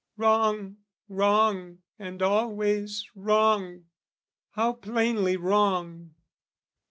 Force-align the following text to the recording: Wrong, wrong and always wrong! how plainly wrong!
Wrong, 0.17 0.77
wrong 1.09 1.83
and 1.99 2.23
always 2.23 3.05
wrong! 3.13 3.85
how 4.53 4.73
plainly 4.73 5.37
wrong! 5.37 6.15